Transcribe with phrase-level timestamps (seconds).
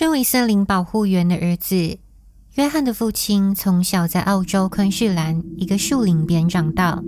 [0.00, 1.98] 身为森林保护员的儿子，
[2.54, 7.02] 约翰的父亲从小在澳洲昆士兰一个树林边长大，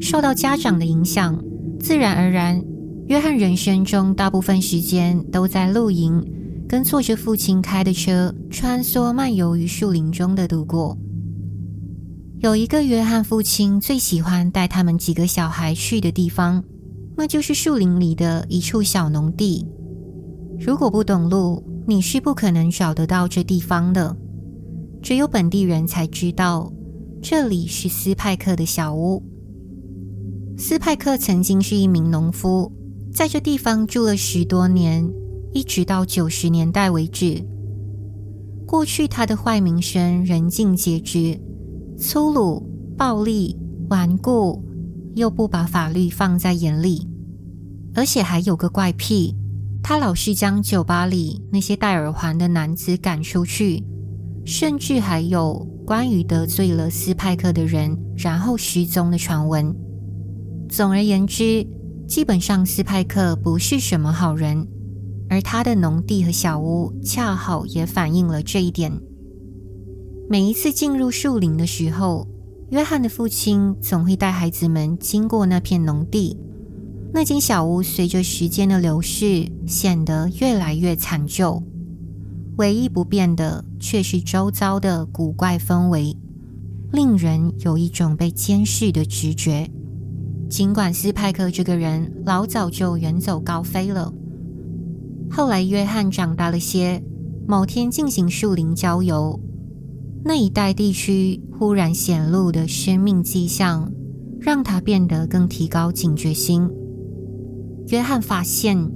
[0.00, 1.44] 受到家长的影响，
[1.78, 2.64] 自然而然，
[3.08, 6.26] 约翰人生中大部分时间都在露营，
[6.66, 10.96] 跟坐着父亲开的车穿梭漫游于树林中的度过。
[12.38, 16.64] 有一个约翰父亲最喜欢带他们几个小孩去的地方，
[17.14, 19.68] 那就是树林里的一处小农地。
[20.58, 24.16] 如果不懂路，你是不可能找得到这地方的。
[25.02, 26.72] 只有本地人才知道，
[27.22, 29.22] 这里是斯派克的小屋。
[30.58, 32.70] 斯派克曾经是一名农夫，
[33.12, 35.10] 在这地方住了十多年，
[35.52, 37.44] 一直到九十年代为止。
[38.66, 41.40] 过去他的坏名声人尽皆知。
[41.98, 44.62] 粗鲁、暴力、顽固，
[45.14, 47.08] 又不把法律放在眼里，
[47.94, 49.34] 而且还有个怪癖，
[49.82, 53.82] 他老是将酒吧里那些戴耳环的男子赶出去，
[54.44, 59.74] 甚至还有关于得罪了斯派克的人然后失踪的传闻。
[60.68, 61.66] 总而言之，
[62.06, 64.68] 基本上斯派克不是什么好人，
[65.28, 68.92] 而他的农地和小屋恰好也反映了这一点。
[70.28, 72.28] 每一次进入树林的时候，
[72.70, 76.38] 约翰的父亲总会带孩子们经过那片农地。
[77.12, 81.62] 那间小屋随着时间的流逝，显得越来越残旧。
[82.56, 86.16] 唯一不变的却是周遭的古怪氛围，
[86.92, 89.68] 令人有一种被监视的直觉。
[90.48, 94.12] 尽管斯派克这个人老早就远走高飞了，
[95.30, 97.02] 后来约翰长大了些，
[97.46, 99.40] 某天进行树林郊游。
[100.24, 103.90] 那一带地区忽然显露的生命迹象，
[104.38, 106.68] 让他变得更提高警觉心。
[107.90, 108.88] 约翰发现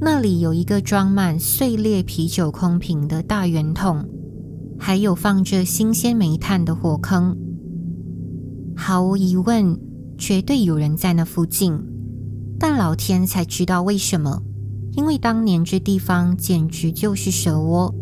[0.00, 4.08] 那里有一个装满碎裂啤酒空瓶的大圆筒，
[4.78, 7.36] 还有放着新鲜煤炭的火坑。
[8.76, 9.76] 毫无疑问，
[10.16, 11.76] 绝对有人在那附近，
[12.60, 14.40] 但老天才知道为什么，
[14.92, 17.92] 因为当年这地方简直就是蛇窝。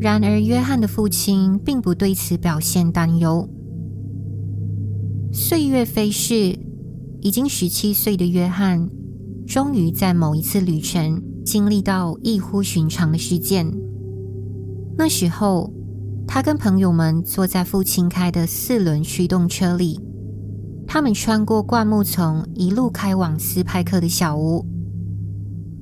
[0.00, 3.46] 然而，约翰的父亲并不对此表现担忧。
[5.30, 6.58] 岁月飞逝，
[7.20, 8.88] 已经十七岁的约翰，
[9.46, 13.70] 终于在某一次旅程经历到异乎寻常的事件。
[14.96, 15.72] 那时候，
[16.26, 20.00] 他跟朋友们坐在父亲开的四轮驱动车里，
[20.86, 24.66] 他们穿过灌木丛，一路开往斯派克的小屋。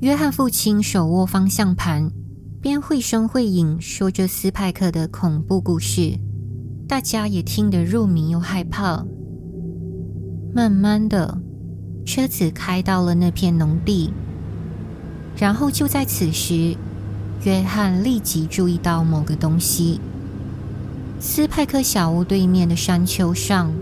[0.01, 2.11] 约翰父亲手握方向盘。
[2.61, 6.17] 边绘声绘影说着斯派克的恐怖故事，
[6.87, 9.05] 大家也听得入迷又害怕。
[10.55, 11.43] 慢慢的，
[12.05, 14.13] 车子开到了那片农地，
[15.37, 16.77] 然后就在此时，
[17.45, 20.01] 约翰立即注意到某个东西。
[21.21, 23.73] 斯派克小屋对面的山丘上，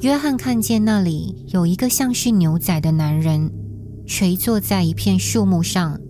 [0.00, 3.50] 约翰看见那里有一个像是牛仔的男人，
[4.06, 6.00] 垂坐在一片树木上，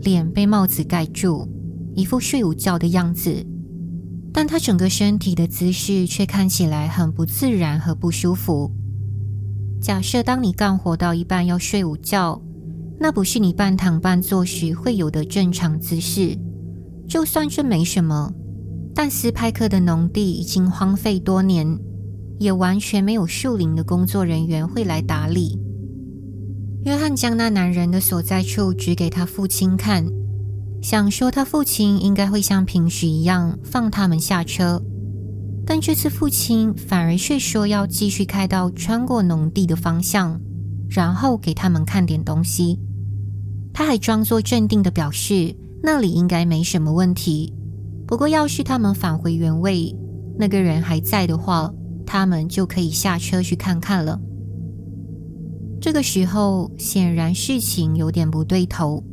[0.00, 1.48] 脸被帽子盖住。
[1.94, 3.44] 一副睡午觉的样子，
[4.32, 8.70] 但他整个身体的姿势却看起来很不自然和不舒服。
[9.80, 12.42] 假设当你干活到一半要睡午觉，
[12.98, 16.36] 那不是你半躺半坐时会有的正常姿势。
[17.08, 18.32] 就算这没什么，
[18.94, 21.78] 但斯派克的农地已经荒废多年，
[22.38, 25.58] 也完全没有树林的工作人员会来打理。
[26.84, 30.06] 约翰将那男人的所在处指给他父亲看。
[30.80, 34.82] 想说他父亲应该会像平时一样放他们下车，
[35.70, 40.40] 但这次父亲反而却说要继续开到穿过农地的方向，
[40.88, 42.80] 然后给他们看点东西。
[43.74, 47.52] 他还装作镇定地表示那里应该没什么问题，
[48.06, 49.94] 不过要是他们返回原位，
[50.38, 51.70] 那个人还在的话，
[52.06, 54.18] 他们就可以下车去看看了。
[55.82, 59.04] 这个时候，显然事情有点不对头。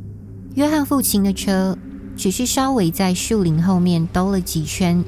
[0.54, 1.76] 约翰父亲的车
[2.16, 5.04] 只是稍微在树林后面兜了几圈，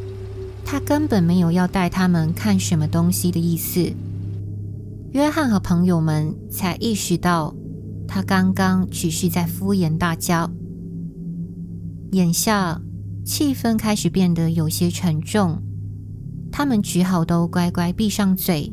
[0.71, 3.91] 他根本没有要带他们看什么东西的意思。
[5.13, 7.55] 约翰和朋友们才意识到，
[8.07, 10.51] 他刚刚只是在敷衍大家。
[12.13, 12.83] 眼下
[13.25, 15.63] 气氛开始变得有些沉重，
[16.53, 18.71] 他们只好都乖乖闭上嘴。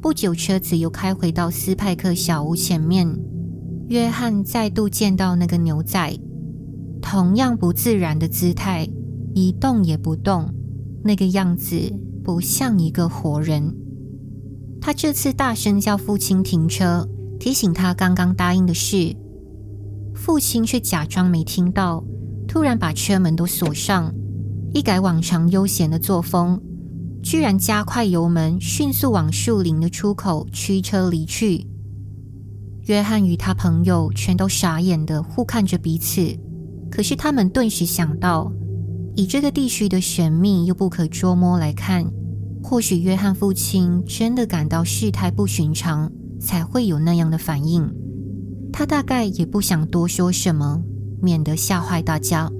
[0.00, 3.08] 不久，车子又开回到斯派克小屋前面。
[3.88, 6.16] 约翰再度见到那个牛仔，
[7.02, 8.88] 同样不自然的姿态，
[9.34, 10.54] 一动也不动，
[11.06, 11.76] 那个样子
[12.22, 13.74] 不像一个活人。
[14.80, 17.08] 他这次大声叫父亲停车，
[17.40, 19.16] 提醒他刚刚答应的事。
[20.14, 22.04] 父亲却假装没听到，
[22.48, 24.14] 突然把车门都锁上，
[24.72, 26.60] 一改往常悠闲的作风，
[27.22, 31.66] 居然加快油门，迅速往树林的出口驱车离去。
[32.82, 36.38] 约翰与他朋友全都傻眼地互看着彼此，
[36.90, 38.52] 可是他们顿时想到，
[39.16, 42.04] 以这个地区的神秘又不可捉摸来看，
[42.62, 47.90] 或许约翰父亲真的感到事态不寻常，才会有那样的反应。
[48.70, 50.82] 他大概也不想多说什么，
[51.22, 52.52] 免得吓坏大家。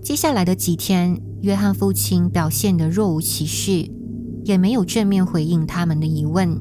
[0.00, 3.90] 接下来的几天，约翰父亲表现得若无其事，
[4.44, 6.56] 也没有正面回应他们的疑问。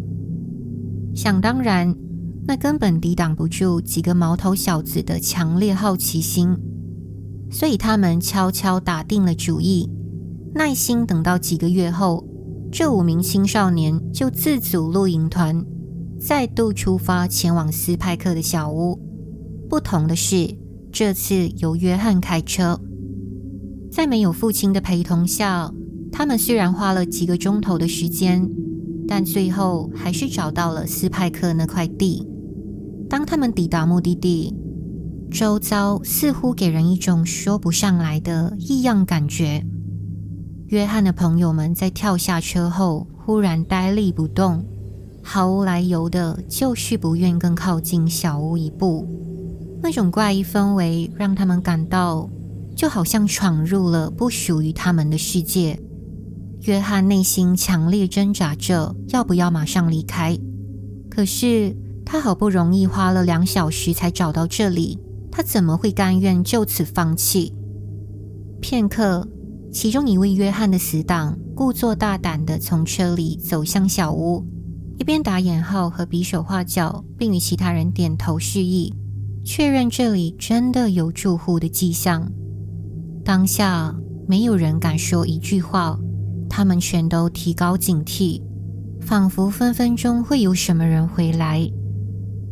[1.14, 1.96] 想当然，
[2.48, 6.58] 那根本抵挡不住几个毛头小子的强烈好奇心，
[7.50, 9.90] 所以他们悄悄打定了主意，
[10.54, 12.26] 耐心等到几个月后，
[12.72, 15.66] 这五名青少年就自组露营团。
[16.20, 19.00] 再度出发前往斯派克的小屋。
[19.70, 20.58] 不同的是，
[20.92, 22.80] 这次由约翰开车。
[23.92, 25.72] 在没有父亲的陪同下，
[26.12, 28.50] 他们虽然花了几个钟头的时间，
[29.08, 32.28] 但最后还是找到了斯派克那块地。
[33.08, 34.54] 当他们抵达目的地，
[35.32, 39.66] 周遭似乎给人一种说不上来的异样感觉。
[40.68, 44.66] 约翰的朋友们在跳下车后，忽然呆立不动。
[45.22, 49.08] 毫无来由的，就是不愿更靠近小屋一步。
[49.82, 52.30] 那种怪异氛围让他们感到，
[52.76, 55.80] 就好像闯入了不属于他们的世界。
[56.62, 60.38] 约翰内心强烈挣扎着，要不要马上离开。
[61.10, 61.76] 可是
[62.06, 64.98] 他好不容易花了两小时才找到这里，
[65.38, 67.54] 他怎么会甘愿就此放弃？
[68.60, 69.28] 片刻，
[69.72, 74.44] 其中一位约翰的死党故作大胆地从车里走向小屋。
[74.98, 78.92] 一边打眼号和比手画脚，并与其他人点头示意，
[79.46, 82.32] 确认这里真的有住户的迹象。
[83.24, 83.96] 当下
[84.28, 86.00] 没有人敢说一句话，
[86.50, 88.42] 他们全都提高警惕，
[89.02, 91.72] 仿佛分分钟会有什么人回来，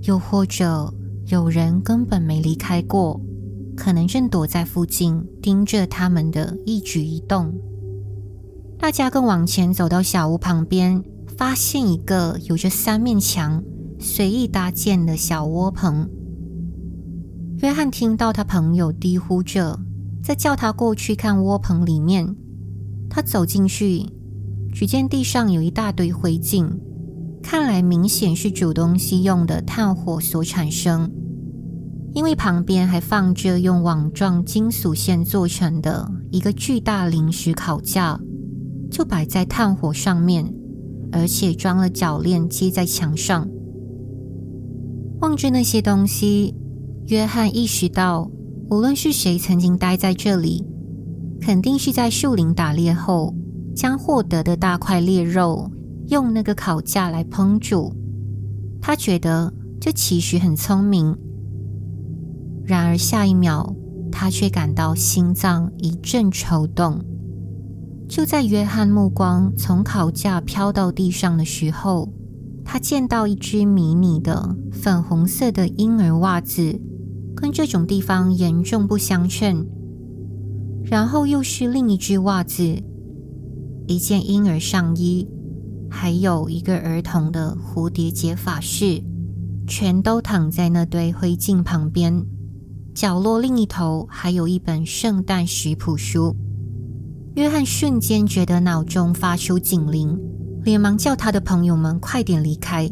[0.03, 0.93] 又或者
[1.25, 3.19] 有人根本没离开过，
[3.75, 7.53] 可能正躲在附近盯着他们的一举一动。
[8.77, 11.03] 大家更往前走到小屋旁边。
[11.37, 13.61] 发现一个有着三面墙、
[13.99, 16.09] 随意搭建的小窝棚。
[17.57, 19.77] 约翰听到他朋友低呼着，
[20.23, 22.33] 在叫他过去看窝棚里面。
[23.09, 24.05] 他走进去，
[24.71, 26.69] 只见地上有一大堆灰烬，
[27.43, 31.11] 看来明显是煮东西用的炭火所产生。
[32.15, 38.19] 因为旁边还放着用网状金属线做成的一个巨大临时烤架，
[38.89, 40.51] 就摆在炭火上面。
[41.11, 43.47] 而且装了鉸链接在墙上。
[45.21, 46.53] 望着那些东西，
[47.07, 48.29] 约翰意识到，
[48.69, 50.65] 无论是谁曾经待在这里，
[51.39, 53.33] 肯定是在树林打猎后，
[53.73, 55.71] 将获得的大块猎肉
[56.09, 57.95] 用那个烤架来烹煮。
[58.81, 61.15] 他觉得这其实很聪明。
[62.65, 63.75] 然而下一秒，
[64.11, 66.99] 他却感到心脏一阵抽动。
[68.07, 72.11] 就在约翰目光从烤架飘到地上的时候，
[72.63, 76.79] 他见到一只迷你的粉红色的婴儿袜子，
[77.35, 79.67] 跟这种地方严重不相称。
[80.83, 82.63] 然后又是另一只袜子，
[83.87, 85.27] 一件婴儿上衣，
[85.89, 89.03] 还有一个儿童的蝴蝶结发饰，
[89.67, 92.25] 全都躺在那堆灰烬旁边。
[92.95, 96.33] 角落另一头还有一本圣诞食谱书。
[97.35, 100.17] 约翰瞬间觉得脑中发出警铃，
[100.63, 102.89] 连忙叫他的朋友们快点离开。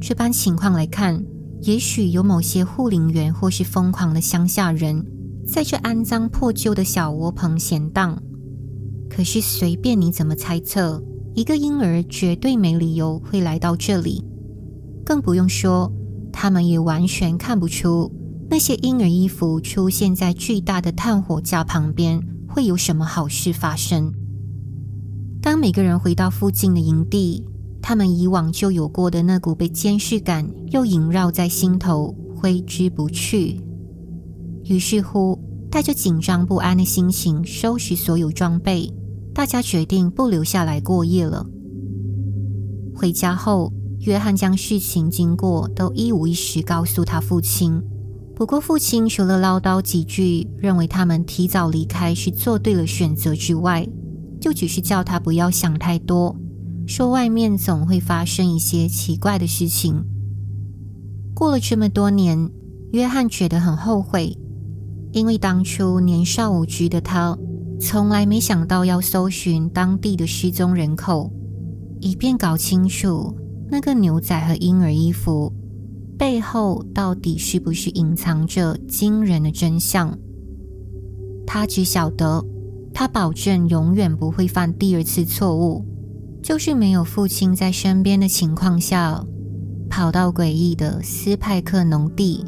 [0.00, 1.24] 这般情况来看，
[1.62, 5.06] 也许有某些护林员或是疯狂的乡下人
[5.46, 8.20] 在这肮脏破旧的小窝棚闲荡。
[9.08, 11.00] 可是随便你怎么猜测，
[11.36, 14.24] 一个婴儿绝对没理由会来到这里，
[15.06, 15.92] 更不用说
[16.32, 18.10] 他们也完全看不出
[18.50, 22.20] 那些婴儿衣服出现在巨大的炭火架旁边。
[22.52, 24.12] 会有什么好事发生？
[25.40, 27.46] 当每个人回到附近的营地，
[27.80, 33.60] 他们以往就有过的那股被监视感又萦绕在心头，挥之不去。
[34.64, 35.38] 于是乎，
[35.70, 38.92] 带着紧张不安的心情收拾所有装备，
[39.32, 41.46] 大家决定不留下来过夜了。
[42.96, 47.80] 回家后，约翰将事情经过都一五一十告诉他父亲。
[48.40, 53.86] 不过，父亲除了唠叨几句，认为他们提早离开是做对了选择之外，
[54.40, 56.34] 就只是叫他不要想太多，
[56.86, 60.06] 说外面总会发生一些奇怪的事情。
[61.34, 62.50] 过了这么多年，
[62.92, 64.34] 约翰觉得很后悔，
[65.12, 67.36] 因为当初年少无知的他，
[67.78, 71.30] 从来没想到要搜寻当地的失踪人口，
[72.00, 73.36] 以便搞清楚
[73.70, 75.52] 那个牛仔和婴儿衣服
[76.20, 80.18] 背后到底是不是隐藏着惊人的真相。
[81.46, 82.44] 他只晓得，
[82.92, 85.82] 他保证永远不会犯第二次错误，
[86.42, 89.24] 就是没有父亲在身边的情况下，
[89.88, 92.44] 跑到诡异的斯派克农地